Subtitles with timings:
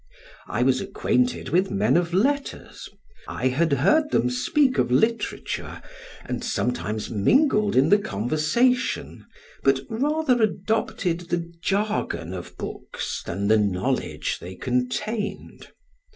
[0.47, 2.89] I was acquainted with men of letters,
[3.27, 5.79] I had heard them speak of literature,
[6.25, 9.27] and sometimes mingled in the conversation,
[9.63, 15.67] yet rather adopted the jargon of books, than the knowledge they contained.